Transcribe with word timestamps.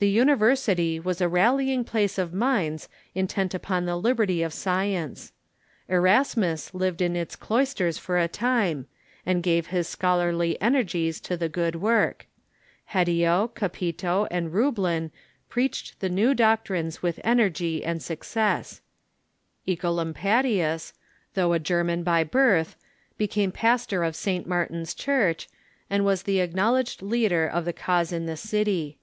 The 0.00 0.08
university 0.08 0.98
was 0.98 1.20
a 1.20 1.28
rallying 1.28 1.84
place 1.84 2.18
of 2.18 2.34
minds 2.34 2.88
intent 3.14 3.54
upon 3.54 3.84
the 3.86 3.94
liberty 3.94 4.42
of 4.42 4.52
science. 4.52 5.30
Erasmus 5.88 6.74
lived 6.74 7.00
in 7.00 7.14
its 7.14 7.36
cloisters 7.36 7.96
for 7.96 8.18
a 8.18 8.26
time, 8.26 8.88
and 9.24 9.44
gave 9.44 9.68
his 9.68 9.86
scholarly 9.86 10.58
ener 10.60 10.84
gies 10.84 11.20
to 11.20 11.36
the 11.36 11.48
good 11.48 11.76
work. 11.76 12.26
Pledio, 12.90 13.46
Capito, 13.46 14.26
and 14.28 14.52
Roublin 14.52 15.12
preached 15.48 16.00
the 16.00 16.08
new 16.08 16.34
doctrines 16.34 17.00
with 17.00 17.20
energy 17.22 17.84
and 17.84 18.02
success. 18.02 18.80
OEcolampadius, 19.68 20.94
though 21.34 21.52
a 21.52 21.60
German 21.60 22.02
by 22.02 22.24
birth, 22.24 22.74
became 23.16 23.52
pastor 23.52 24.02
of 24.02 24.16
St. 24.16 24.48
Martin's 24.48 24.94
Church, 24.94 25.48
and 25.88 26.04
was 26.04 26.24
the 26.24 26.40
acknowledged 26.40 27.02
leader 27.02 27.46
of 27.46 27.64
the 27.64 27.72
cause 27.72 28.10
in 28.10 28.26
the 28.26 28.36
city. 28.36 28.98